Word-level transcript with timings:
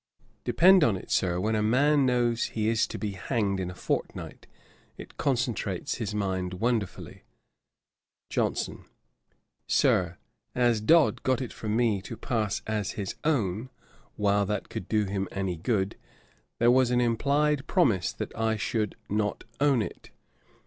Depend 0.43 0.81
upon 0.81 0.97
it, 0.97 1.11
Sir, 1.11 1.39
when 1.39 1.53
a 1.53 1.61
man 1.61 2.07
knows 2.07 2.45
he 2.45 2.69
is 2.69 2.87
to 2.87 2.97
be 2.97 3.11
hanged 3.11 3.59
in 3.59 3.69
a 3.69 3.75
fortnight, 3.75 4.47
it 4.97 5.15
concentrates 5.15 5.97
his 5.97 6.15
mind 6.15 6.55
wonderfully."' 6.55 7.21
JOHNSON. 8.31 8.85
'Sir, 9.67 10.17
as 10.55 10.81
Dodd 10.81 11.21
got 11.21 11.39
it 11.39 11.53
from 11.53 11.75
me 11.75 12.01
to 12.01 12.17
pass 12.17 12.63
as 12.65 12.93
his 12.93 13.13
own, 13.23 13.69
while 14.15 14.47
that 14.47 14.69
could 14.69 14.89
do 14.89 15.05
him 15.05 15.27
any 15.31 15.55
good, 15.55 15.95
there 16.57 16.71
was 16.71 16.89
an 16.89 16.99
implied 16.99 17.67
promise 17.67 18.11
that 18.11 18.35
I 18.35 18.55
should 18.55 18.95
not 19.07 19.43
own 19.59 19.83
it. 19.83 20.09